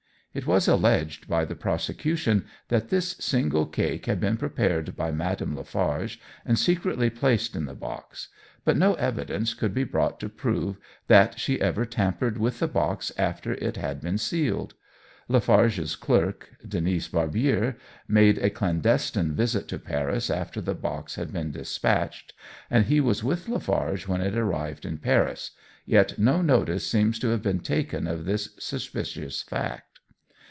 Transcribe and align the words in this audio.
It 0.33 0.47
was 0.47 0.65
alleged 0.69 1.27
by 1.27 1.43
the 1.43 1.57
prosecution 1.57 2.45
that 2.69 2.87
this 2.87 3.17
single 3.19 3.65
cake 3.65 4.05
had 4.05 4.21
been 4.21 4.37
prepared 4.37 4.95
by 4.95 5.11
Madame 5.11 5.57
Lafarge, 5.57 6.21
and 6.45 6.57
secretly 6.57 7.09
placed 7.09 7.53
in 7.53 7.65
the 7.65 7.73
box; 7.75 8.29
but 8.63 8.77
no 8.77 8.93
evidence 8.93 9.53
could 9.53 9.73
be 9.73 9.83
brought 9.83 10.21
to 10.21 10.29
prove 10.29 10.77
that 11.07 11.37
she 11.37 11.59
ever 11.59 11.85
tampered 11.85 12.37
with 12.37 12.59
the 12.59 12.69
box 12.69 13.11
after 13.17 13.55
it 13.55 13.75
had 13.75 13.99
been 13.99 14.17
sealed. 14.17 14.73
Lafarge's 15.27 15.97
clerk, 15.97 16.51
Denis 16.65 17.09
Barbier, 17.09 17.75
made 18.07 18.37
a 18.37 18.49
clandestine 18.49 19.33
visit 19.33 19.67
to 19.67 19.77
Paris 19.79 20.29
after 20.29 20.61
the 20.61 20.73
box 20.73 21.15
had 21.15 21.33
been 21.33 21.51
despatched, 21.51 22.31
and 22.69 22.85
he 22.85 23.01
was 23.01 23.21
with 23.21 23.49
Lafarge 23.49 24.07
when 24.07 24.21
it 24.21 24.37
arrived 24.37 24.85
in 24.85 24.97
Paris, 24.97 25.51
yet 25.85 26.17
no 26.17 26.41
notice 26.41 26.87
seems 26.87 27.19
to 27.19 27.27
have 27.31 27.41
been 27.41 27.59
taken 27.59 28.07
of 28.07 28.23
this 28.23 28.55
suspicious 28.59 29.41
fact. 29.41 29.87